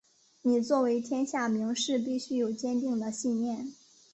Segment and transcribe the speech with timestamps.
[0.41, 3.71] 你作为天下名士必须有坚定的信念！